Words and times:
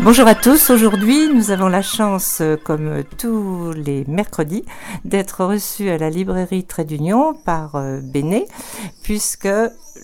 Bonjour 0.00 0.28
à 0.28 0.36
tous. 0.36 0.70
Aujourd'hui, 0.70 1.28
nous 1.34 1.50
avons 1.50 1.66
la 1.66 1.82
chance, 1.82 2.38
euh, 2.40 2.56
comme 2.56 3.02
tous 3.18 3.72
les 3.72 4.04
mercredis, 4.06 4.64
d'être 5.04 5.44
reçus 5.44 5.90
à 5.90 5.98
la 5.98 6.08
librairie 6.08 6.62
Trait 6.62 6.84
d'Union 6.84 7.34
par 7.34 7.74
euh, 7.74 7.98
Béné, 8.00 8.46
puisque 9.02 9.48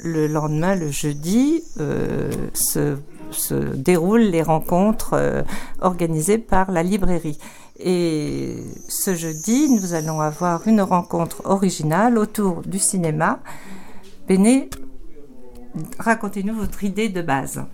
le 0.02 0.26
lendemain, 0.26 0.74
le 0.74 0.90
jeudi, 0.90 1.62
euh, 1.78 2.28
se, 2.54 2.96
se, 3.30 3.54
déroulent 3.54 4.22
les 4.22 4.42
rencontres 4.42 5.44
organisées 5.80 6.38
par 6.38 6.72
la 6.72 6.82
librairie. 6.82 7.38
Et 7.78 8.56
ce 8.88 9.14
jeudi, 9.14 9.68
nous 9.70 9.94
allons 9.94 10.20
avoir 10.20 10.66
une 10.66 10.82
rencontre 10.82 11.42
originale 11.44 12.18
autour 12.18 12.62
du 12.62 12.80
cinéma. 12.80 13.38
Béné, 14.26 14.70
racontez-nous 16.00 16.54
votre 16.54 16.82
idée 16.82 17.08
de 17.08 17.22
base. 17.22 17.64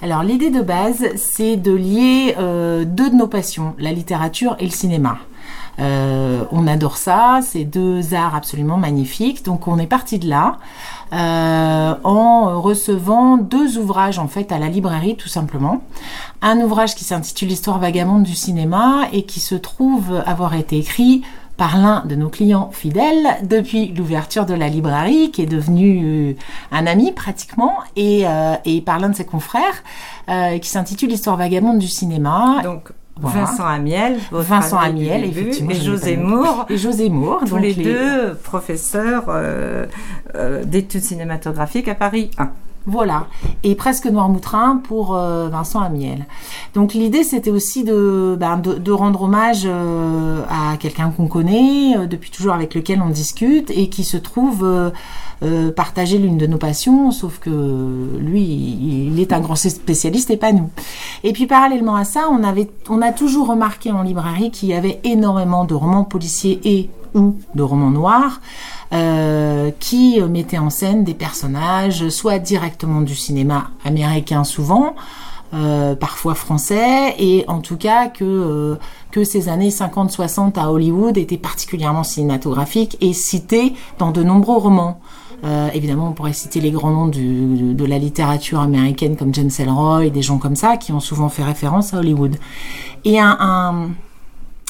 Alors 0.00 0.22
l'idée 0.22 0.50
de 0.50 0.60
base, 0.60 1.08
c'est 1.16 1.56
de 1.56 1.72
lier 1.72 2.36
euh, 2.38 2.84
deux 2.84 3.10
de 3.10 3.16
nos 3.16 3.26
passions, 3.26 3.74
la 3.78 3.90
littérature 3.90 4.54
et 4.60 4.64
le 4.64 4.70
cinéma. 4.70 5.18
Euh, 5.80 6.44
on 6.52 6.68
adore 6.68 6.96
ça, 6.96 7.40
c'est 7.42 7.64
deux 7.64 8.14
arts 8.14 8.36
absolument 8.36 8.76
magnifiques. 8.76 9.44
Donc 9.44 9.66
on 9.66 9.76
est 9.78 9.88
parti 9.88 10.20
de 10.20 10.28
là 10.28 10.58
euh, 11.12 11.94
en 12.04 12.60
recevant 12.60 13.38
deux 13.38 13.76
ouvrages 13.78 14.20
en 14.20 14.28
fait 14.28 14.52
à 14.52 14.58
la 14.60 14.68
librairie 14.68 15.16
tout 15.16 15.28
simplement. 15.28 15.82
Un 16.42 16.60
ouvrage 16.60 16.94
qui 16.94 17.02
s'intitule 17.02 17.50
Histoire 17.50 17.80
vagabonde 17.80 18.22
du 18.22 18.34
cinéma 18.34 19.08
et 19.12 19.24
qui 19.24 19.40
se 19.40 19.56
trouve 19.56 20.22
avoir 20.26 20.54
été 20.54 20.78
écrit 20.78 21.22
par 21.58 21.76
l'un 21.76 22.04
de 22.06 22.14
nos 22.14 22.30
clients 22.30 22.70
fidèles 22.72 23.26
depuis 23.42 23.88
l'ouverture 23.88 24.46
de 24.46 24.54
la 24.54 24.68
librairie, 24.68 25.30
qui 25.32 25.42
est 25.42 25.46
devenu 25.46 26.30
euh, 26.30 26.34
un 26.72 26.86
ami 26.86 27.12
pratiquement, 27.12 27.74
et, 27.96 28.26
euh, 28.26 28.54
et 28.64 28.80
par 28.80 28.98
l'un 29.00 29.10
de 29.10 29.16
ses 29.16 29.26
confrères, 29.26 29.82
euh, 30.30 30.58
qui 30.58 30.68
s'intitule 30.68 31.12
Histoire 31.12 31.36
vagabonde 31.36 31.78
du 31.78 31.88
cinéma. 31.88 32.60
Donc, 32.62 32.92
Vincent 33.20 33.66
Amiel, 33.66 34.18
Vincent 34.30 34.78
Amiel, 34.78 35.24
effectivement, 35.24 35.70
et 35.72 35.74
José 35.74 36.16
Moore, 36.16 36.66
et 36.70 36.78
José 36.78 37.08
Moore, 37.08 37.42
tous 37.46 37.56
les, 37.56 37.74
deux 37.74 38.34
professeurs 38.44 39.24
euh, 39.28 39.86
d'études 40.64 41.02
cinématographiques 41.02 41.88
à 41.88 41.96
Paris 41.96 42.30
1. 42.38 42.50
Voilà, 42.86 43.26
et 43.64 43.74
presque 43.74 44.06
Noirmoutrin 44.06 44.80
pour 44.82 45.14
euh, 45.14 45.48
Vincent 45.48 45.80
Amiel. 45.80 46.26
Donc 46.74 46.94
l'idée 46.94 47.22
c'était 47.22 47.50
aussi 47.50 47.84
de, 47.84 48.34
ben, 48.40 48.56
de, 48.56 48.92
rendre 48.92 49.22
hommage 49.22 49.64
euh, 49.66 50.42
à 50.48 50.76
quelqu'un 50.78 51.10
qu'on 51.10 51.26
connaît, 51.26 51.98
euh, 51.98 52.06
depuis 52.06 52.30
toujours 52.30 52.54
avec 52.54 52.74
lequel 52.74 53.02
on 53.02 53.10
discute, 53.10 53.70
et 53.70 53.90
qui 53.90 54.04
se 54.04 54.16
trouve 54.16 54.66
partager 55.76 56.18
l'une 56.18 56.36
de 56.36 56.48
nos 56.48 56.58
passions, 56.58 57.12
sauf 57.12 57.38
que 57.38 58.18
lui, 58.18 58.42
il 58.42 59.20
est 59.20 59.32
un 59.32 59.38
grand 59.38 59.54
spécialiste 59.54 60.30
et 60.30 60.36
pas 60.36 60.50
nous. 60.52 60.68
Et 61.22 61.32
puis 61.32 61.46
parallèlement 61.46 61.94
à 61.94 62.04
ça, 62.04 62.28
on, 62.28 62.42
avait, 62.42 62.68
on 62.88 63.00
a 63.02 63.12
toujours 63.12 63.48
remarqué 63.48 63.92
en 63.92 64.02
librairie 64.02 64.50
qu'il 64.50 64.70
y 64.70 64.74
avait 64.74 64.98
énormément 65.04 65.64
de 65.64 65.74
romans 65.74 66.02
policiers 66.02 66.58
et 66.64 66.90
ou 67.14 67.36
de 67.54 67.62
romans 67.62 67.90
noirs. 67.90 68.40
Euh, 68.94 69.70
qui 69.80 70.18
mettait 70.22 70.56
en 70.56 70.70
scène 70.70 71.04
des 71.04 71.12
personnages, 71.12 72.08
soit 72.08 72.38
directement 72.38 73.02
du 73.02 73.14
cinéma 73.14 73.68
américain 73.84 74.44
souvent, 74.44 74.94
euh, 75.52 75.94
parfois 75.94 76.34
français, 76.34 77.14
et 77.18 77.44
en 77.48 77.60
tout 77.60 77.76
cas 77.76 78.08
que, 78.08 78.24
euh, 78.24 78.76
que 79.10 79.24
ces 79.24 79.50
années 79.50 79.68
50-60 79.68 80.56
à 80.58 80.72
Hollywood 80.72 81.18
étaient 81.18 81.36
particulièrement 81.36 82.02
cinématographiques 82.02 82.96
et 83.02 83.12
citées 83.12 83.74
dans 83.98 84.10
de 84.10 84.22
nombreux 84.22 84.56
romans. 84.56 85.00
Évidemment, 85.72 86.08
on 86.08 86.12
pourrait 86.12 86.32
citer 86.32 86.60
les 86.60 86.72
grands 86.72 86.90
noms 86.90 87.06
de 87.06 87.84
la 87.84 87.98
littérature 87.98 88.58
américaine 88.58 89.16
comme 89.16 89.32
James 89.32 89.50
Ellroy, 89.56 90.10
des 90.10 90.20
gens 90.20 90.38
comme 90.38 90.56
ça, 90.56 90.76
qui 90.76 90.90
ont 90.90 90.98
souvent 90.98 91.28
fait 91.28 91.44
référence 91.44 91.94
à 91.94 91.98
Hollywood. 91.98 92.36
Et 93.04 93.20
un 93.20 93.90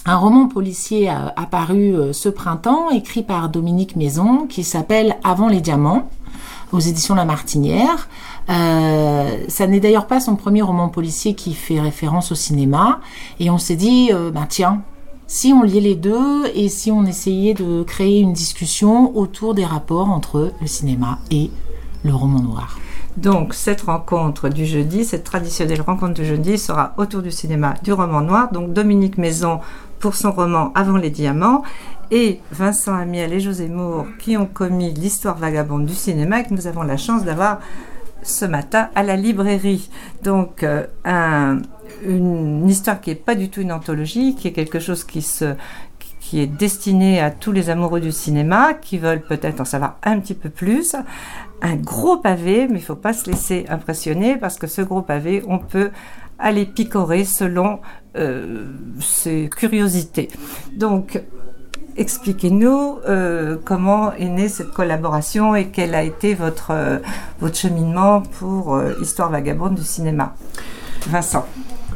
un 0.06 0.16
roman 0.16 0.48
policier 0.48 1.08
apparu 1.08 1.94
euh, 1.94 2.12
ce 2.12 2.28
printemps, 2.28 2.90
écrit 2.90 3.22
par 3.22 3.48
Dominique 3.48 3.96
Maison, 3.96 4.46
qui 4.46 4.64
s'appelle 4.64 5.16
Avant 5.24 5.48
les 5.48 5.60
diamants, 5.60 6.08
aux 6.72 6.80
éditions 6.80 7.14
La 7.14 7.24
Martinière. 7.24 8.08
Euh, 8.48 9.44
ça 9.48 9.66
n'est 9.66 9.80
d'ailleurs 9.80 10.06
pas 10.06 10.20
son 10.20 10.36
premier 10.36 10.62
roman 10.62 10.88
policier 10.88 11.34
qui 11.34 11.54
fait 11.54 11.80
référence 11.80 12.32
au 12.32 12.34
cinéma. 12.34 13.00
Et 13.40 13.50
on 13.50 13.58
s'est 13.58 13.76
dit, 13.76 14.10
euh, 14.12 14.30
ben 14.30 14.46
tiens, 14.48 14.82
si 15.26 15.52
on 15.52 15.62
liait 15.62 15.80
les 15.80 15.94
deux 15.94 16.46
et 16.54 16.68
si 16.68 16.90
on 16.90 17.04
essayait 17.04 17.54
de 17.54 17.82
créer 17.82 18.20
une 18.20 18.32
discussion 18.32 19.16
autour 19.16 19.54
des 19.54 19.64
rapports 19.64 20.10
entre 20.10 20.52
le 20.60 20.66
cinéma 20.66 21.18
et 21.30 21.50
le 22.02 22.14
roman 22.14 22.40
noir. 22.40 22.78
Donc 23.18 23.52
cette 23.52 23.82
rencontre 23.82 24.48
du 24.48 24.64
jeudi, 24.64 25.04
cette 25.04 25.24
traditionnelle 25.24 25.80
rencontre 25.80 26.14
du 26.14 26.24
jeudi 26.24 26.56
sera 26.56 26.94
autour 26.98 27.20
du 27.20 27.32
cinéma, 27.32 27.74
du 27.82 27.92
roman 27.92 28.20
noir. 28.20 28.52
Donc 28.52 28.72
Dominique 28.72 29.18
Maison 29.18 29.60
pour 29.98 30.14
son 30.14 30.32
roman 30.32 30.72
Avant 30.74 30.96
les 30.96 31.10
diamants 31.10 31.62
et 32.10 32.40
Vincent 32.52 32.94
Amiel 32.94 33.32
et 33.32 33.40
José 33.40 33.68
Moore 33.68 34.06
qui 34.18 34.36
ont 34.36 34.46
commis 34.46 34.92
l'histoire 34.92 35.36
vagabonde 35.36 35.86
du 35.86 35.94
cinéma 35.94 36.42
que 36.42 36.54
nous 36.54 36.66
avons 36.66 36.82
la 36.82 36.96
chance 36.96 37.24
d'avoir 37.24 37.60
ce 38.22 38.44
matin 38.44 38.88
à 38.94 39.02
la 39.02 39.16
librairie. 39.16 39.90
Donc 40.22 40.62
euh, 40.62 40.86
une 42.04 42.68
histoire 42.68 43.00
qui 43.00 43.10
n'est 43.10 43.16
pas 43.16 43.34
du 43.34 43.50
tout 43.50 43.60
une 43.60 43.72
anthologie, 43.72 44.34
qui 44.34 44.48
est 44.48 44.52
quelque 44.52 44.78
chose 44.78 45.04
qui 45.04 45.22
se 45.22 45.54
qui 46.20 46.40
est 46.40 46.46
destiné 46.46 47.20
à 47.20 47.30
tous 47.30 47.52
les 47.52 47.70
amoureux 47.70 48.00
du 48.00 48.12
cinéma 48.12 48.74
qui 48.74 48.98
veulent 48.98 49.22
peut-être 49.22 49.62
en 49.62 49.64
savoir 49.64 49.96
un 50.02 50.20
petit 50.20 50.34
peu 50.34 50.50
plus. 50.50 50.94
Un 51.62 51.76
gros 51.76 52.18
pavé, 52.18 52.66
mais 52.68 52.74
il 52.74 52.82
ne 52.82 52.86
faut 52.86 52.96
pas 52.96 53.14
se 53.14 53.30
laisser 53.30 53.64
impressionner 53.70 54.36
parce 54.36 54.58
que 54.58 54.66
ce 54.66 54.82
gros 54.82 55.00
pavé, 55.00 55.42
on 55.48 55.58
peut 55.58 55.90
aller 56.38 56.66
picorer 56.66 57.24
selon 57.24 57.80
euh, 58.16 58.66
ses 59.00 59.48
curiosités. 59.48 60.28
Donc, 60.76 61.22
expliquez-nous 61.96 62.98
euh, 63.08 63.56
comment 63.64 64.12
est 64.12 64.28
née 64.28 64.48
cette 64.48 64.70
collaboration 64.70 65.54
et 65.54 65.68
quel 65.68 65.94
a 65.94 66.02
été 66.02 66.34
votre, 66.34 66.70
euh, 66.70 66.98
votre 67.40 67.56
cheminement 67.56 68.22
pour 68.22 68.80
Histoire 69.00 69.30
vagabonde 69.30 69.74
du 69.74 69.84
cinéma? 69.84 70.34
Vincent. 71.06 71.46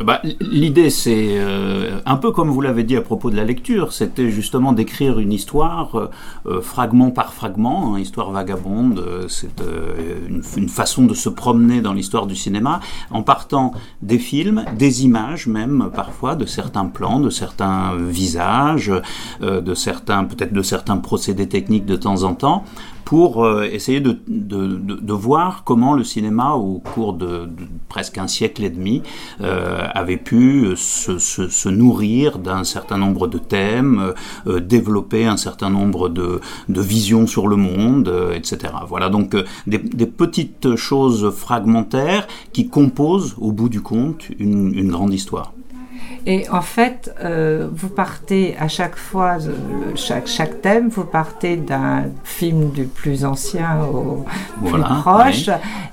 Bah, 0.00 0.22
L'idée, 0.40 0.88
c'est 0.88 1.34
euh, 1.36 2.00
un 2.06 2.16
peu 2.16 2.32
comme 2.32 2.48
vous 2.48 2.62
l'avez 2.62 2.82
dit 2.82 2.96
à 2.96 3.02
propos 3.02 3.30
de 3.30 3.36
la 3.36 3.44
lecture, 3.44 3.92
c'était 3.92 4.30
justement 4.30 4.72
d'écrire 4.72 5.18
une 5.18 5.32
histoire 5.32 5.94
euh, 5.96 6.10
euh, 6.46 6.60
fragment 6.62 7.10
par 7.10 7.34
fragment, 7.34 7.94
hein, 7.94 8.00
histoire 8.00 8.30
vagabonde, 8.30 9.04
c'est 9.28 9.62
une, 10.28 10.42
une, 10.56 10.68
façon 10.68 11.04
de 11.04 11.14
se 11.14 11.28
promener 11.28 11.82
dans 11.82 11.92
l'histoire 11.92 12.26
du 12.26 12.34
cinéma, 12.34 12.80
en 13.10 13.22
partant 13.22 13.72
des 14.00 14.18
films, 14.18 14.64
des 14.78 15.04
images 15.04 15.46
même 15.46 15.90
parfois, 15.94 16.36
de 16.36 16.46
certains 16.46 16.86
plans, 16.86 17.20
de 17.20 17.30
certains 17.30 17.94
visages, 17.96 18.92
de 19.40 19.74
certains 19.74 20.24
peut-être 20.24 20.52
de 20.52 20.62
certains 20.62 20.96
procédés 20.96 21.48
techniques 21.48 21.86
de 21.86 21.96
temps 21.96 22.22
en 22.22 22.34
temps, 22.34 22.64
pour 23.12 23.44
euh, 23.44 23.64
essayer 23.64 24.00
de, 24.00 25.12
voir 25.12 25.64
comment 25.64 25.92
le 25.92 26.02
cinéma, 26.02 26.54
au 26.54 26.78
cours 26.78 27.12
de, 27.12 27.46
presque 27.90 28.16
un 28.16 28.26
siècle 28.26 28.64
et 28.64 28.70
demi, 28.70 29.02
euh, 29.42 29.86
avait 29.92 30.16
pu 30.16 30.68
se, 30.76 31.68
nourrir 31.68 32.38
d'un 32.38 32.64
certain 32.64 32.96
nombre 32.96 33.26
de 33.26 33.36
thèmes, 33.36 34.14
euh, 34.46 34.60
développer 34.60 35.26
un 35.26 35.36
certain 35.36 35.68
nombre 35.68 36.08
de, 36.08 36.40
visions 36.70 37.26
sur 37.26 37.48
le 37.48 37.56
monde, 37.56 38.10
etc. 38.34 38.72
Voilà 38.88 39.10
donc 39.10 39.36
des, 39.66 39.76
des, 39.76 40.06
petites 40.06 40.76
choses 40.76 41.30
fragmentaires 41.36 42.26
qui 42.54 42.68
composent, 42.68 43.34
au 43.38 43.52
bout 43.52 43.68
du 43.68 43.82
compte, 43.82 44.30
une 44.38 44.88
grande 44.88 45.12
histoire. 45.12 45.52
Et 46.26 46.48
en 46.50 46.62
fait, 46.62 47.14
euh, 47.22 47.68
vous 47.72 47.88
partez 47.88 48.56
à 48.58 48.68
chaque 48.68 48.96
fois, 48.96 49.38
euh, 49.40 49.52
chaque, 49.94 50.26
chaque 50.26 50.60
thème, 50.62 50.88
vous 50.88 51.04
partez 51.04 51.56
d'un 51.56 52.04
film 52.24 52.70
du 52.70 52.84
plus 52.84 53.24
ancien 53.24 53.84
au 53.84 54.24
plus 54.64 54.82
proche. 54.82 55.50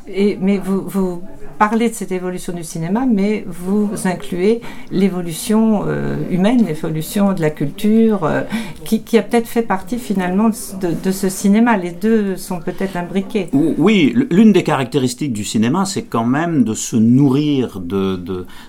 Et, 0.07 0.37
mais 0.41 0.57
vous, 0.57 0.81
vous 0.87 1.23
parlez 1.59 1.89
de 1.89 1.93
cette 1.93 2.13
évolution 2.13 2.53
du 2.53 2.63
cinéma, 2.63 3.05
mais 3.05 3.45
vous 3.45 3.89
incluez 4.05 4.61
l'évolution 4.91 5.83
euh, 5.85 6.15
humaine, 6.31 6.65
l'évolution 6.65 7.33
de 7.33 7.41
la 7.41 7.49
culture, 7.49 8.23
euh, 8.23 8.43
qui, 8.85 9.17
a 9.17 9.21
peut-être 9.21 9.47
fait 9.47 9.61
partie 9.61 9.99
finalement 9.99 10.49
de, 10.49 11.11
ce 11.11 11.29
cinéma. 11.29 11.77
Les 11.77 11.91
deux 11.91 12.37
sont 12.37 12.59
peut-être 12.59 12.95
imbriqués. 12.95 13.49
Oui, 13.53 14.15
l'une 14.31 14.53
des 14.53 14.63
caractéristiques 14.63 15.33
du 15.33 15.43
cinéma, 15.43 15.83
c'est 15.85 16.03
quand 16.03 16.25
même 16.25 16.63
de 16.63 16.73
se 16.73 16.95
nourrir 16.95 17.81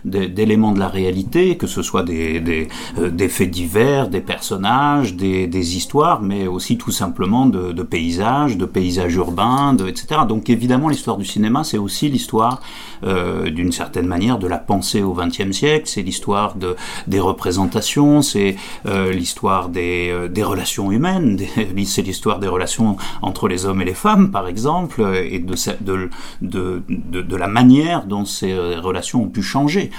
d'éléments 0.04 0.72
de, 0.72 0.80
la 0.80 0.88
réalité, 0.88 1.56
que 1.56 1.68
ce 1.68 1.82
soit 1.82 2.02
des, 2.02 2.68
euh, 2.98 3.28
faits 3.28 3.50
divers, 3.50 4.08
des 4.08 4.20
personnages, 4.20 5.14
des, 5.14 5.76
histoires, 5.76 6.20
mais 6.22 6.48
aussi 6.48 6.76
tout 6.76 6.90
simplement 6.90 7.46
de, 7.46 7.82
paysages, 7.84 8.56
de 8.58 8.64
paysages 8.64 9.14
urbains, 9.14 9.76
etc. 9.86 10.22
Donc 10.28 10.50
évidemment, 10.50 10.88
l'histoire 10.88 11.16
du 11.16 11.24
cinéma, 11.24 11.62
c'est 11.62 11.78
aussi 11.78 12.08
l'histoire 12.08 12.60
d'une 13.02 13.72
certaine 13.72 14.06
manière 14.06 14.38
de 14.38 14.46
la 14.46 14.58
pensée 14.58 15.02
au 15.02 15.14
XXe 15.14 15.52
siècle. 15.52 15.84
C'est 15.86 16.02
l'histoire 16.02 16.54
de, 16.54 16.76
des 17.06 17.20
représentations, 17.20 18.22
c'est 18.22 18.56
l'histoire 18.84 19.68
des, 19.68 20.28
des 20.28 20.42
relations 20.42 20.92
humaines, 20.92 21.38
c'est 21.86 22.02
l'histoire 22.02 22.38
des 22.38 22.48
relations 22.48 22.96
entre 23.22 23.48
les 23.48 23.64
hommes 23.66 23.82
et 23.82 23.84
les 23.84 23.94
femmes, 23.94 24.30
par 24.30 24.48
exemple, 24.48 25.02
et 25.30 25.38
de, 25.40 27.36
la 27.36 27.48
manière 27.48 28.04
dont 28.04 28.24
ces 28.24 28.54
relations 28.54 29.22
ont 29.24 29.28
pu 29.28 29.42
changer. 29.42 29.90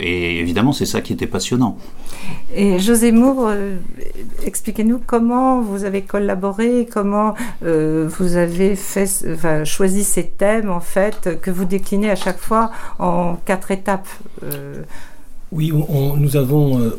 et 0.00 0.40
évidemment, 0.40 0.72
c'est 0.72 0.86
ça 0.86 1.00
qui 1.00 1.12
était 1.12 1.26
passionnant. 1.26 1.76
Et 2.54 2.78
José 2.78 3.10
Moore, 3.10 3.48
euh, 3.48 3.76
expliquez-nous 4.44 5.00
comment 5.04 5.60
vous 5.60 5.84
avez 5.84 6.02
collaboré, 6.02 6.88
comment 6.90 7.34
euh, 7.64 8.08
vous 8.08 8.36
avez 8.36 8.76
choisi 9.64 10.04
ces 10.04 10.28
thèmes 10.28 10.70
en 10.70 10.80
fait 10.80 11.40
que 11.40 11.50
vous 11.50 11.64
déclinez 11.64 11.93
à 12.02 12.16
chaque 12.16 12.38
fois 12.38 12.70
en 12.98 13.36
quatre 13.44 13.70
étapes. 13.70 14.08
Euh. 14.42 14.82
Oui, 15.52 15.72
nous 16.16 16.36
avons 16.36 16.92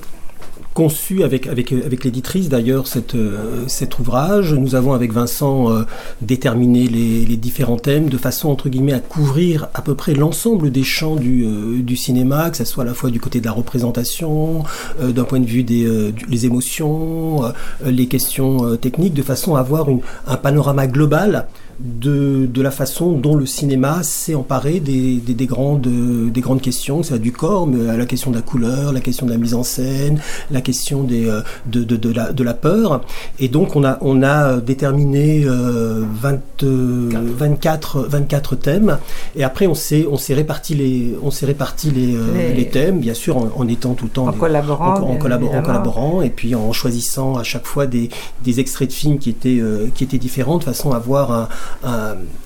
conçu 0.75 1.24
avec, 1.24 1.47
avec, 1.47 1.71
avec 1.71 2.03
l'éditrice 2.03 2.50
d'ailleurs 2.50 2.86
euh, 3.15 3.63
cet 3.68 3.97
ouvrage. 3.97 4.53
Nous 4.53 4.75
avons 4.75 4.94
avec 4.94 5.13
Vincent 5.13 5.71
euh, 5.71 5.83
déterminé 6.21 6.88
les, 6.88 7.25
les, 7.25 7.38
différents 7.38 7.77
thèmes 7.77 8.09
de 8.09 8.18
façon 8.18 8.50
entre 8.50 8.68
guillemets 8.68 8.94
à 8.94 9.00
couvrir 9.00 9.69
à 9.74 9.81
peu 9.81 9.95
près 9.95 10.13
l'ensemble 10.13 10.71
des 10.71 10.83
champs 10.83 11.15
du, 11.15 11.45
euh, 11.45 11.81
du, 11.81 11.95
cinéma, 11.95 12.50
que 12.50 12.57
ce 12.57 12.65
soit 12.65 12.83
à 12.83 12.88
la 12.88 12.94
fois 12.94 13.09
du 13.09 13.21
côté 13.21 13.39
de 13.39 13.45
la 13.45 13.53
représentation, 13.53 14.63
d'un 15.01 15.24
point 15.24 15.39
de 15.39 15.45
vue 15.45 15.63
des 15.63 15.86
les 16.27 16.45
émotions, 16.45 17.44
les 17.86 18.07
questions 18.07 18.75
techniques, 18.75 19.13
de 19.13 19.21
façon 19.21 19.56
à 19.56 19.62
avoir 19.62 19.88
un 20.27 20.36
panorama 20.36 20.88
global 20.88 21.48
de, 21.80 22.45
de, 22.45 22.62
la 22.62 22.72
façon 22.72 23.13
dont 23.13 23.36
le 23.36 23.45
cinéma 23.45 24.01
s'est 24.04 24.36
emparé 24.36 24.80
des, 24.80 25.18
des, 25.18 25.33
des, 25.33 25.45
grandes, 25.45 25.88
des 26.31 26.42
grandes 26.42 26.62
questions, 26.62 27.04
c'est 27.04 27.19
du 27.19 27.31
corps, 27.31 27.68
mais 27.68 27.89
à 27.89 27.98
la 27.98 28.06
question 28.06 28.31
de 28.31 28.36
la 28.36 28.42
couleur, 28.42 28.94
la 28.94 29.01
question 29.01 29.25
de 29.25 29.31
la 29.31 29.38
mise 29.38 29.54
en 29.54 29.63
scène, 29.63 30.19
la 30.51 30.62
question 30.62 31.04
des, 31.04 31.27
euh, 31.27 31.42
de, 31.66 31.83
de, 31.83 31.98
de, 31.98 32.12
la, 32.12 32.31
de 32.31 32.44
la 32.44 32.54
peur. 32.54 33.01
Et 33.39 33.48
donc 33.50 33.75
on 33.75 33.83
a, 33.83 33.98
on 34.01 34.24
a 34.24 34.57
déterminé 34.57 35.44
euh, 35.45 36.04
20, 36.22 36.63
24, 36.63 38.07
24 38.07 38.56
thèmes. 38.56 38.98
Et 39.36 39.44
après 39.44 39.68
on 39.68 39.75
s'est, 39.75 40.06
on 40.10 40.18
s'est 40.18 40.33
réparti, 40.33 40.75
les, 40.75 41.16
on 41.24 41.31
s'est 41.31 41.45
réparti 41.45 41.92
les, 41.92 42.16
euh, 42.16 42.54
les... 42.56 42.69
thèmes, 42.69 43.00
bien 43.00 43.13
sûr 43.13 43.38
en, 43.38 43.50
en, 43.56 43.68
étant 43.68 43.94
tout 43.94 44.06
le 44.06 44.12
temps 44.12 44.27
en, 44.27 44.31
collaborant, 44.31 44.95
en, 44.95 45.12
en 45.12 45.16
collaborant, 45.18 45.62
collaborant, 45.62 46.22
et 46.22 46.30
puis 46.30 46.56
en 46.56 46.72
choisissant 46.72 47.38
à 47.38 47.44
chaque 47.44 47.66
fois 47.66 47.86
des, 47.86 48.10
des 48.44 48.60
extraits 48.60 48.89
de 48.89 48.94
films 48.94 49.19
qui 49.19 49.30
étaient, 49.30 49.60
euh, 49.60 49.88
qui 49.94 50.04
étaient 50.04 50.18
différents, 50.18 50.57
de 50.57 50.63
façon 50.63 50.92
à 50.92 50.95
avoir 50.95 51.31
un 51.31 51.42
euh, 51.42 51.45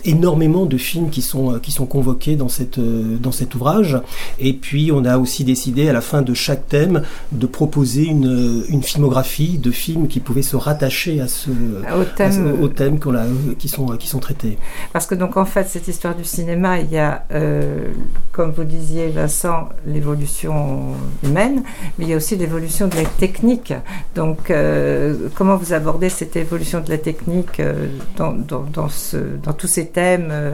énormément 0.06 0.66
de 0.66 0.78
films 0.78 1.10
qui 1.10 1.22
sont, 1.22 1.54
euh, 1.54 1.60
qui 1.60 1.72
sont 1.72 1.86
convoqués 1.86 2.36
dans, 2.36 2.50
cette, 2.50 2.78
euh, 2.78 3.18
dans 3.18 3.32
cet 3.32 3.56
ouvrage. 3.56 3.98
Et 4.40 4.54
puis 4.54 4.92
on 4.94 5.06
a 5.06 5.18
aussi 5.18 5.44
décidé 5.44 5.90
à 5.90 5.94
la 5.94 6.02
fin 6.02 6.22
de 6.22 6.34
chaque 6.34 6.68
thème 6.68 7.04
de 7.32 7.48
proposer 7.48 8.04
une, 8.04 8.64
une 8.70 8.84
filmographie 8.84 9.58
de 9.58 9.72
films 9.72 10.08
qui 10.08 10.20
pouvaient 10.20 10.42
se 10.42 10.56
rattacher 10.56 11.22
à 11.22 11.28
ce, 11.28 11.50
au 11.50 12.04
thème, 12.16 12.56
à, 12.60 12.64
aux 12.64 12.68
thèmes 12.68 13.00
qu'on 13.00 13.16
a, 13.16 13.24
qui, 13.58 13.68
sont, 13.68 13.86
qui 13.98 14.08
sont 14.08 14.20
traités. 14.20 14.58
Parce 14.94 15.06
que 15.06 15.16
donc 15.16 15.38
en 15.38 15.46
fait 15.46 15.68
cette 15.68 15.88
histoire 15.88 16.16
du 16.16 16.24
cinéma, 16.24 16.80
il 16.80 16.92
y 16.92 16.98
a, 16.98 17.26
euh, 17.32 17.90
comme 18.32 18.52
vous 18.52 18.64
disiez 18.64 19.10
Vincent, 19.10 19.70
l'évolution 19.86 20.94
humaine, 21.24 21.64
mais 21.98 22.06
il 22.06 22.10
y 22.10 22.14
a 22.14 22.18
aussi 22.18 22.36
l'évolution 22.36 22.88
de 22.88 22.96
la 22.96 23.06
technique. 23.06 23.74
Donc 24.16 24.52
euh, 24.52 25.30
comment 25.36 25.58
vous 25.58 25.74
abordez 25.74 26.10
cette 26.10 26.36
évolution 26.36 26.82
de 26.82 26.90
la 26.90 26.98
technique 26.98 27.60
euh, 27.60 27.88
dans, 28.18 28.34
dans, 28.34 28.64
dans 28.74 28.90
ce 28.90 29.09
dans 29.16 29.54
tous 29.54 29.68
ces 29.68 29.88
thèmes 29.88 30.30
euh, 30.32 30.54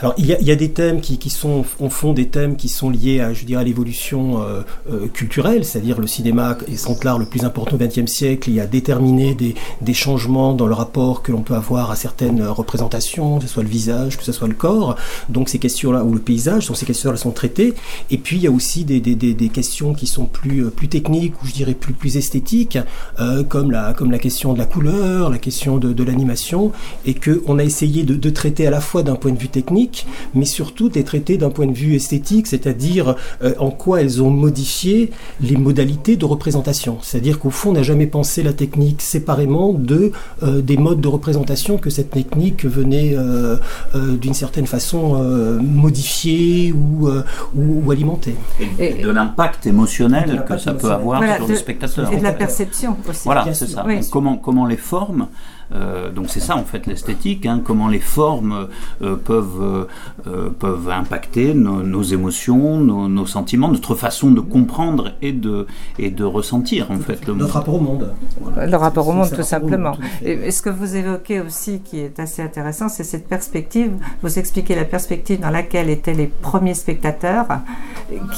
alors 0.00 0.14
il 0.16 0.26
y, 0.26 0.32
a, 0.32 0.40
il 0.40 0.46
y 0.46 0.52
a, 0.52 0.56
des 0.56 0.70
thèmes 0.70 1.00
qui, 1.00 1.18
qui, 1.18 1.28
sont 1.28 1.64
au 1.80 1.90
fond 1.90 2.12
des 2.12 2.28
thèmes 2.28 2.54
qui 2.54 2.68
sont 2.68 2.88
liés 2.88 3.20
à 3.20 3.32
je 3.32 3.44
dirais 3.44 3.62
à 3.62 3.64
l'évolution 3.64 4.40
euh, 4.40 4.62
euh, 4.88 5.08
culturelle, 5.08 5.64
c'est-à-dire 5.64 6.00
le 6.00 6.06
cinéma 6.06 6.56
est 6.68 7.04
l'art 7.04 7.18
le 7.18 7.26
plus 7.26 7.44
important 7.44 7.74
au 7.74 7.78
XXe 7.78 8.06
siècle, 8.06 8.48
il 8.48 8.60
a 8.60 8.66
déterminé 8.66 9.34
des, 9.34 9.56
des 9.80 9.94
changements 9.94 10.54
dans 10.54 10.68
le 10.68 10.74
rapport 10.74 11.22
que 11.22 11.32
l'on 11.32 11.42
peut 11.42 11.54
avoir 11.54 11.90
à 11.90 11.96
certaines 11.96 12.46
représentations, 12.46 13.38
que 13.38 13.46
ce 13.46 13.48
soit 13.48 13.64
le 13.64 13.68
visage, 13.68 14.16
que 14.16 14.24
ce 14.24 14.30
soit 14.30 14.46
le 14.46 14.54
corps. 14.54 14.94
Donc 15.28 15.48
ces 15.48 15.58
questions-là 15.58 16.04
ou 16.04 16.14
le 16.14 16.20
paysage, 16.20 16.68
donc 16.68 16.76
ces 16.76 16.86
questions-là 16.86 17.16
sont 17.16 17.32
traitées. 17.32 17.74
Et 18.10 18.18
puis 18.18 18.36
il 18.36 18.42
y 18.42 18.46
a 18.46 18.52
aussi 18.52 18.84
des, 18.84 19.00
des, 19.00 19.16
des, 19.16 19.48
questions 19.48 19.94
qui 19.94 20.06
sont 20.06 20.26
plus 20.26 20.70
plus 20.70 20.88
techniques 20.88 21.42
ou 21.42 21.46
je 21.46 21.52
dirais 21.52 21.74
plus 21.74 21.92
plus 21.92 22.16
esthétiques, 22.16 22.78
euh, 23.18 23.42
comme 23.42 23.72
la 23.72 23.94
comme 23.94 24.12
la 24.12 24.18
question 24.18 24.52
de 24.52 24.58
la 24.58 24.66
couleur, 24.66 25.28
la 25.28 25.38
question 25.38 25.78
de, 25.78 25.92
de 25.92 26.04
l'animation, 26.04 26.70
et 27.04 27.14
que 27.14 27.42
on 27.46 27.58
a 27.58 27.64
essayé 27.64 28.04
de, 28.04 28.14
de 28.14 28.30
traiter 28.30 28.66
à 28.66 28.70
la 28.70 28.80
fois 28.80 29.02
d'un 29.02 29.16
point 29.16 29.32
de 29.32 29.38
vue 29.38 29.48
technique 29.48 29.87
mais 30.34 30.44
surtout 30.44 30.88
des 30.88 31.04
traités 31.04 31.38
d'un 31.38 31.50
point 31.50 31.66
de 31.66 31.72
vue 31.72 31.94
esthétique, 31.94 32.46
c'est-à-dire 32.46 33.16
euh, 33.42 33.54
en 33.58 33.70
quoi 33.70 34.00
elles 34.00 34.22
ont 34.22 34.30
modifié 34.30 35.10
les 35.40 35.56
modalités 35.56 36.16
de 36.16 36.24
représentation. 36.24 36.98
C'est-à-dire 37.02 37.38
qu'au 37.38 37.50
fond, 37.50 37.70
on 37.70 37.74
n'a 37.74 37.82
jamais 37.82 38.06
pensé 38.06 38.42
la 38.42 38.52
technique 38.52 39.02
séparément 39.02 39.72
de 39.72 40.12
euh, 40.42 40.60
des 40.60 40.76
modes 40.76 41.00
de 41.00 41.08
représentation 41.08 41.78
que 41.78 41.90
cette 41.90 42.10
technique 42.10 42.64
venait 42.64 43.14
euh, 43.16 43.56
euh 43.94 44.16
d'une 44.16 44.34
certaine 44.34 44.66
façon 44.66 45.20
euh, 45.20 45.58
modifier 45.60 46.72
ou, 46.72 47.08
euh, 47.08 47.22
ou, 47.54 47.82
ou, 47.84 47.90
alimenter. 47.90 48.34
Et, 48.78 49.00
et 49.00 49.02
de 49.02 49.10
l'impact 49.10 49.66
émotionnel 49.66 50.44
que 50.48 50.58
ça 50.58 50.72
peut 50.72 50.90
avoir 50.90 51.18
voilà, 51.18 51.36
sur 51.36 51.46
de, 51.46 51.52
le 51.52 51.58
spectateur. 51.58 52.12
Et 52.12 52.16
de 52.16 52.22
la 52.22 52.32
perception 52.32 52.96
aussi. 53.08 53.22
Voilà, 53.24 53.52
c'est 53.52 53.66
ça. 53.66 53.84
Oui. 53.86 54.00
Comment, 54.10 54.36
comment 54.36 54.66
les 54.66 54.76
formes 54.76 55.28
euh, 55.74 56.10
donc 56.10 56.26
c'est 56.28 56.40
ça 56.40 56.56
en 56.56 56.64
fait 56.64 56.86
l'esthétique, 56.86 57.44
hein, 57.46 57.60
comment 57.62 57.88
les 57.88 57.98
formes 57.98 58.68
euh, 59.02 59.16
peuvent, 59.16 59.86
euh, 60.26 60.50
peuvent 60.50 60.88
impacter 60.88 61.52
nos, 61.54 61.82
nos 61.82 62.02
émotions, 62.02 62.78
nos, 62.78 63.08
nos, 63.08 63.26
sentiments, 63.26 63.68
notre 63.68 63.94
façon 63.94 64.30
de 64.30 64.40
comprendre 64.40 65.12
et 65.20 65.32
de, 65.32 65.66
et 65.98 66.10
de 66.10 66.24
ressentir 66.24 66.90
en 66.90 66.98
fait 66.98 67.26
le 67.26 67.34
notre 67.34 67.36
monde. 67.36 67.50
rapport 67.50 67.74
au 67.74 67.80
monde. 67.80 68.14
Voilà. 68.40 68.66
Le 68.66 68.76
rapport 68.76 69.08
au 69.08 69.12
monde 69.12 69.30
tout 69.34 69.42
simplement. 69.42 69.90
Monde, 69.90 69.98
tout 69.98 70.26
et, 70.26 70.32
et, 70.48 70.50
ce 70.50 70.62
que 70.62 70.70
vous 70.70 70.96
évoquez 70.96 71.40
aussi 71.40 71.80
qui 71.80 71.98
est 72.00 72.18
assez 72.18 72.42
intéressant, 72.42 72.88
c'est 72.88 73.04
cette 73.04 73.28
perspective, 73.28 73.92
vous 74.22 74.38
expliquez 74.38 74.74
la 74.74 74.84
perspective 74.84 75.40
dans 75.40 75.50
laquelle 75.50 75.90
étaient 75.90 76.14
les 76.14 76.26
premiers 76.26 76.74
spectateurs, 76.74 77.46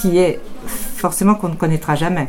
qui 0.01 0.19
est 0.19 0.41
forcément 0.67 1.35
qu'on 1.35 1.49
ne 1.49 1.55
connaîtra 1.55 1.95
jamais 1.95 2.29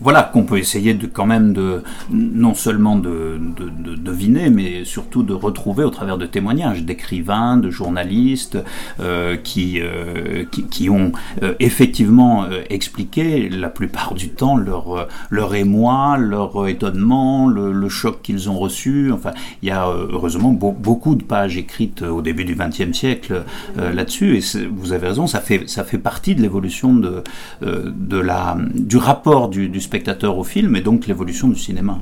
voilà 0.00 0.22
qu'on 0.22 0.44
peut 0.44 0.58
essayer 0.58 0.94
de 0.94 1.06
quand 1.06 1.26
même 1.26 1.52
de 1.52 1.82
non 2.10 2.54
seulement 2.54 2.96
de, 2.96 3.40
de, 3.56 3.68
de, 3.68 3.94
deviner, 3.94 4.50
mais 4.50 4.84
surtout 4.84 5.22
de 5.22 5.32
retrouver 5.32 5.84
au 5.84 5.90
travers 5.90 6.18
de 6.18 6.26
témoignages 6.26 6.82
d'écrivains, 6.84 7.56
de 7.56 7.70
journalistes 7.70 8.58
euh, 9.00 9.36
qui, 9.36 9.80
euh, 9.80 10.44
qui, 10.50 10.64
qui 10.64 10.90
ont 10.90 11.12
euh, 11.42 11.54
effectivement 11.60 12.46
expliqué 12.70 13.48
la 13.48 13.68
plupart 13.68 14.14
du 14.14 14.30
temps 14.30 14.56
leur 14.56 15.08
leur 15.30 15.54
émoi, 15.54 16.16
leur 16.18 16.66
étonnement, 16.68 17.48
le, 17.48 17.88
choc 17.88 18.20
qu'ils 18.22 18.50
ont 18.50 18.58
reçu. 18.58 19.10
Enfin, 19.12 19.30
il 19.62 19.68
y 19.68 19.72
a 19.72 19.86
heureusement 19.88 20.50
be 20.52 20.74
beaucoup 20.76 21.14
de 21.14 21.22
pages 21.22 21.56
écrites 21.56 22.02
au 22.02 22.20
début 22.20 22.44
du 22.44 22.54
XXe 22.54 22.92
siècle 22.92 23.44
là-dessus. 23.76 24.38
Et 24.38 24.68
vous 24.68 24.92
avez 24.92 25.08
raison, 25.08 25.26
ça 25.26 25.40
fait 25.40 25.68
ça 25.68 25.84
fait 25.84 25.98
partie 25.98 26.34
de 26.34 26.42
l'évolution 26.42 26.94
de 26.94 27.22
de 27.62 28.18
la 28.18 28.56
du 28.74 28.96
rapport 28.96 29.48
du, 29.48 29.68
du 29.68 29.80
spectateur 29.86 30.36
au 30.36 30.44
film 30.44 30.74
et 30.74 30.80
donc 30.80 31.06
l'évolution 31.06 31.48
du 31.48 31.58
cinéma. 31.58 31.98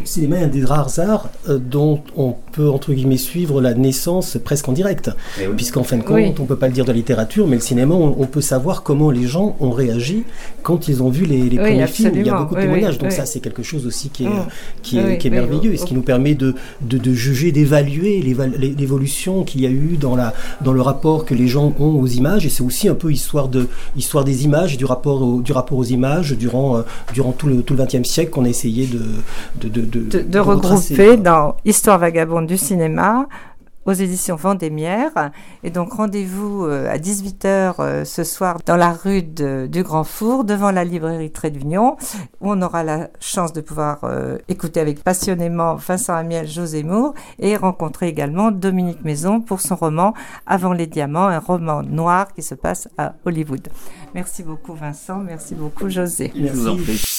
Le 0.00 0.06
cinéma 0.06 0.38
est 0.38 0.44
un 0.44 0.48
des 0.48 0.64
rares 0.64 0.98
arts 0.98 1.28
euh, 1.48 1.58
dont 1.58 2.02
on 2.16 2.34
peut, 2.52 2.68
entre 2.68 2.92
guillemets, 2.92 3.16
suivre 3.16 3.60
la 3.60 3.74
naissance 3.74 4.38
presque 4.42 4.68
en 4.68 4.72
direct. 4.72 5.10
Oui. 5.38 5.46
Puisqu'en 5.56 5.82
fin 5.82 5.96
de 5.96 6.02
compte, 6.02 6.16
oui. 6.16 6.34
on 6.38 6.42
ne 6.42 6.46
peut 6.46 6.56
pas 6.56 6.68
le 6.68 6.72
dire 6.72 6.84
de 6.84 6.90
la 6.90 6.96
littérature, 6.96 7.46
mais 7.46 7.56
le 7.56 7.62
cinéma, 7.62 7.94
on, 7.94 8.16
on, 8.18 8.26
peut 8.26 8.40
savoir 8.40 8.82
comment 8.82 9.10
les 9.10 9.26
gens 9.26 9.56
ont 9.60 9.70
réagi 9.70 10.24
quand 10.62 10.88
ils 10.88 11.02
ont 11.02 11.08
vu 11.08 11.24
les, 11.24 11.38
les 11.38 11.42
oui, 11.42 11.56
premiers 11.56 11.82
absolument. 11.82 12.14
films. 12.14 12.24
Il 12.24 12.26
y 12.26 12.30
a 12.30 12.38
beaucoup 12.38 12.54
de 12.54 12.60
témoignages. 12.60 12.98
Donc 12.98 13.12
ça, 13.12 13.26
c'est 13.26 13.40
quelque 13.40 13.62
chose 13.62 13.86
aussi 13.86 14.10
qui 14.10 14.24
est, 14.24 14.28
mmh. 14.28 14.46
qui 14.82 14.98
est, 14.98 15.18
qui 15.18 15.26
est 15.26 15.30
merveilleux 15.30 15.72
et 15.72 15.76
ce 15.76 15.84
qui 15.84 15.94
nous 15.94 16.02
permet 16.02 16.34
de, 16.34 16.54
de, 16.82 16.98
de 16.98 17.12
juger, 17.12 17.52
d'évaluer 17.52 18.20
l'évolution 18.22 19.44
qu'il 19.44 19.62
y 19.62 19.66
a 19.66 19.70
eu 19.70 19.96
dans, 20.00 20.16
la, 20.16 20.34
dans 20.60 20.72
le 20.72 20.80
rapport 20.80 21.24
que 21.24 21.34
les 21.34 21.48
gens 21.48 21.74
ont 21.78 22.00
aux 22.00 22.06
images. 22.06 22.46
Et 22.46 22.48
c'est 22.48 22.62
aussi 22.62 22.88
un 22.88 22.94
peu 22.94 23.12
histoire, 23.12 23.48
de, 23.48 23.68
histoire 23.96 24.24
des 24.24 24.44
images, 24.44 24.76
du 24.76 24.84
rapport, 24.84 25.22
au, 25.22 25.40
du 25.40 25.52
rapport 25.52 25.78
aux 25.78 25.84
images 25.84 26.32
durant, 26.32 26.78
euh, 26.78 26.82
durant 27.12 27.32
tout 27.32 27.46
le, 27.46 27.62
tout 27.62 27.74
le 27.74 27.84
XXe 27.84 28.08
siècle 28.08 28.30
qu'on 28.30 28.44
a 28.44 28.48
essayé 28.48 28.86
de, 28.86 29.02
de, 29.58 29.68
de, 29.68 29.80
de, 29.82 30.00
de, 30.00 30.20
de 30.22 30.38
regrouper 30.38 31.16
dans 31.16 31.56
Histoire 31.64 31.98
vagabonde 31.98 32.46
du 32.46 32.56
cinéma 32.56 33.26
aux 33.88 33.92
éditions 33.92 34.36
Vendémiaire. 34.36 35.30
Et 35.64 35.70
donc 35.70 35.94
rendez-vous 35.94 36.64
euh, 36.66 36.90
à 36.90 36.98
18h 36.98 37.76
euh, 37.78 38.04
ce 38.04 38.22
soir 38.22 38.58
dans 38.66 38.76
la 38.76 38.92
rue 38.92 39.22
de, 39.22 39.66
du 39.66 39.82
Grand 39.82 40.04
Four, 40.04 40.44
devant 40.44 40.70
la 40.70 40.84
librairie 40.84 41.30
Trait 41.30 41.50
d'Union, 41.50 41.96
où 42.40 42.50
on 42.52 42.60
aura 42.60 42.84
la 42.84 43.08
chance 43.18 43.52
de 43.54 43.62
pouvoir 43.62 44.00
euh, 44.04 44.36
écouter 44.48 44.80
avec 44.80 45.02
passionnément 45.02 45.74
Vincent 45.76 46.14
Amiel, 46.14 46.46
José 46.46 46.82
Moore, 46.82 47.14
et 47.38 47.56
rencontrer 47.56 48.08
également 48.08 48.50
Dominique 48.50 49.04
Maison 49.04 49.40
pour 49.40 49.60
son 49.62 49.76
roman 49.76 50.12
Avant 50.46 50.74
les 50.74 50.86
diamants, 50.86 51.28
un 51.28 51.38
roman 51.38 51.82
noir 51.82 52.32
qui 52.34 52.42
se 52.42 52.54
passe 52.54 52.88
à 52.98 53.14
Hollywood. 53.24 53.68
Merci 54.14 54.42
beaucoup 54.42 54.74
Vincent, 54.74 55.18
merci 55.18 55.54
beaucoup 55.54 55.88
José. 55.88 56.30
Merci. 56.36 57.17